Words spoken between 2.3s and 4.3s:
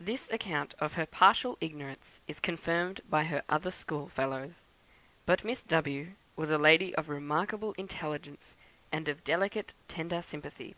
confirmed by her other school